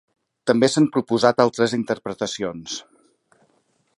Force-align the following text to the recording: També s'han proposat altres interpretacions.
També 0.51 0.69
s'han 0.75 0.87
proposat 0.95 1.43
altres 1.45 1.77
interpretacions. 1.79 2.79